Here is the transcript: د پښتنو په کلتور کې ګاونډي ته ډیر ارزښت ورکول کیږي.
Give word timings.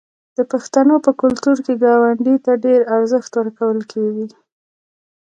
د 0.37 0.39
پښتنو 0.51 0.95
په 1.05 1.11
کلتور 1.21 1.57
کې 1.65 1.73
ګاونډي 1.83 2.35
ته 2.45 2.51
ډیر 2.65 2.79
ارزښت 2.97 3.31
ورکول 3.35 3.79
کیږي. 3.91 4.27